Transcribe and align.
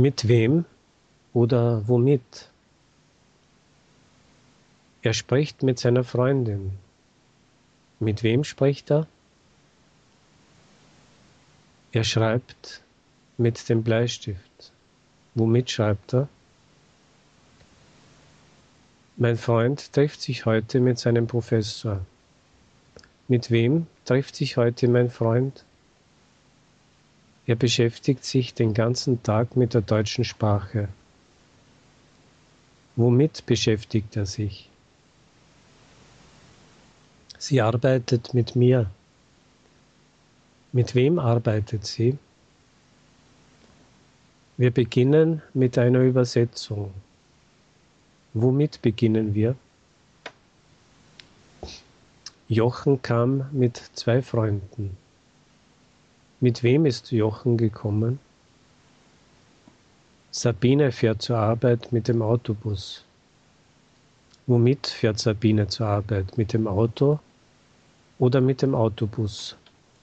Mit 0.00 0.28
wem 0.28 0.64
oder 1.34 1.86
womit? 1.86 2.48
Er 5.02 5.12
spricht 5.12 5.62
mit 5.62 5.78
seiner 5.78 6.04
Freundin. 6.04 6.78
Mit 7.98 8.22
wem 8.22 8.42
spricht 8.42 8.90
er? 8.90 9.06
Er 11.92 12.04
schreibt 12.04 12.80
mit 13.36 13.68
dem 13.68 13.82
Bleistift. 13.82 14.72
Womit 15.34 15.70
schreibt 15.70 16.14
er? 16.14 16.28
Mein 19.18 19.36
Freund 19.36 19.92
trifft 19.92 20.22
sich 20.22 20.46
heute 20.46 20.80
mit 20.80 20.98
seinem 20.98 21.26
Professor. 21.26 22.00
Mit 23.28 23.50
wem 23.50 23.86
trifft 24.06 24.34
sich 24.34 24.56
heute 24.56 24.88
mein 24.88 25.10
Freund? 25.10 25.62
Er 27.46 27.56
beschäftigt 27.56 28.24
sich 28.24 28.54
den 28.54 28.74
ganzen 28.74 29.22
Tag 29.22 29.56
mit 29.56 29.74
der 29.74 29.80
deutschen 29.80 30.24
Sprache. 30.24 30.88
Womit 32.96 33.46
beschäftigt 33.46 34.16
er 34.16 34.26
sich? 34.26 34.68
Sie 37.38 37.60
arbeitet 37.60 38.34
mit 38.34 38.54
mir. 38.54 38.90
Mit 40.72 40.94
wem 40.94 41.18
arbeitet 41.18 41.86
sie? 41.86 42.18
Wir 44.56 44.70
beginnen 44.70 45.40
mit 45.54 45.78
einer 45.78 46.00
Übersetzung. 46.00 46.92
Womit 48.34 48.82
beginnen 48.82 49.34
wir? 49.34 49.56
Jochen 52.46 53.00
kam 53.00 53.48
mit 53.52 53.78
zwei 53.94 54.20
Freunden. 54.20 54.96
Mit 56.42 56.62
wem 56.62 56.86
ist 56.86 57.12
Jochen 57.12 57.58
gekommen? 57.58 58.18
Sabine 60.30 60.90
fährt 60.90 61.20
zur 61.20 61.36
Arbeit 61.36 61.92
mit 61.92 62.08
dem 62.08 62.22
Autobus. 62.22 63.04
Womit 64.46 64.86
fährt 64.86 65.18
Sabine 65.18 65.68
zur 65.68 65.86
Arbeit? 65.88 66.38
Mit 66.38 66.54
dem 66.54 66.66
Auto 66.66 67.18
oder 68.18 68.40
mit 68.40 68.62
dem 68.62 68.74
Autobus? 68.74 69.54